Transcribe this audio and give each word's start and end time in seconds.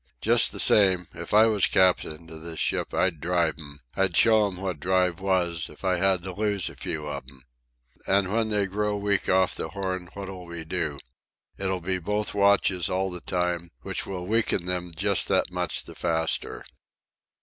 Just 0.19 0.51
the 0.51 0.59
same, 0.59 1.07
if 1.13 1.31
I 1.31 1.45
was 1.45 1.67
captain 1.67 2.27
of 2.31 2.41
this 2.41 2.59
ship 2.59 2.91
I'd 2.91 3.21
drive 3.21 3.59
'em. 3.59 3.81
I'd 3.95 4.17
show 4.17 4.47
'em 4.47 4.57
what 4.57 4.79
drive 4.79 5.19
was, 5.19 5.69
if 5.69 5.85
I 5.85 5.97
had 5.97 6.23
to 6.23 6.33
lose 6.33 6.69
a 6.69 6.75
few 6.75 7.05
of 7.05 7.27
them. 7.27 7.43
And 8.07 8.33
when 8.33 8.49
they 8.49 8.65
grow 8.65 8.97
weak 8.97 9.29
off 9.29 9.53
the 9.53 9.69
Horn 9.69 10.07
what'll 10.15 10.47
we 10.47 10.63
do? 10.63 10.97
It'll 11.59 11.81
be 11.81 11.99
both 11.99 12.33
watches 12.33 12.89
all 12.89 13.11
the 13.11 13.21
time, 13.21 13.69
which 13.83 14.07
will 14.07 14.25
weaken 14.25 14.65
them 14.65 14.91
just 14.95 15.27
that 15.27 15.51
much 15.51 15.83
the 15.83 15.93
faster." 15.93 16.65